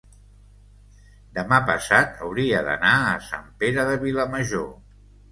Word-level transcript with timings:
demà 1.33 1.59
passat 1.67 2.17
hauria 2.27 2.61
d'anar 2.67 2.93
a 3.09 3.11
Sant 3.27 3.45
Pere 3.65 3.85
de 3.91 3.99
Vilamajor. 4.05 4.65